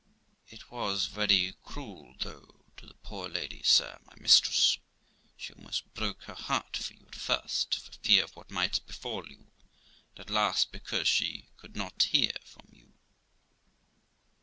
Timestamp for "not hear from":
11.75-12.69